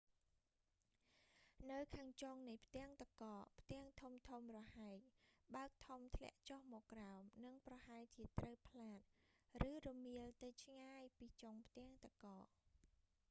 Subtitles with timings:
[1.71, 3.85] នៅខាងចុងនៃផ្ទាំងទឹកកក ផ្ទាំង
[4.27, 4.99] ធំៗរហែក
[5.55, 8.99] បើកធំ ធ្លាក់ចុះមកក្រោម និងប្រហែលជាត្រូវផ្លាត
[9.69, 12.47] ឬរមៀលទៅឆ្ងាយពីចុងផ្ទាំងទឹកកក